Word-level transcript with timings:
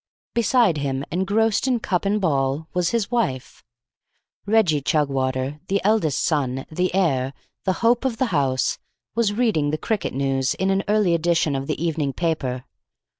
Beside 0.33 0.77
him, 0.77 1.05
engrossed 1.11 1.67
in 1.67 1.79
cup 1.79 2.05
and 2.05 2.19
ball, 2.19 2.67
was 2.73 2.89
his 2.89 3.11
wife. 3.11 3.63
Reggie 4.47 4.81
Chugwater, 4.81 5.59
the 5.67 5.79
eldest 5.83 6.23
son, 6.25 6.65
the 6.71 6.91
heir, 6.95 7.33
the 7.65 7.73
hope 7.85 8.03
of 8.03 8.17
the 8.17 8.25
house, 8.33 8.79
was 9.13 9.31
reading 9.33 9.69
the 9.69 9.77
cricket 9.77 10.15
news 10.15 10.55
in 10.55 10.71
an 10.71 10.81
early 10.87 11.13
edition 11.13 11.55
of 11.55 11.67
the 11.67 11.79
evening 11.79 12.13
paper. 12.13 12.65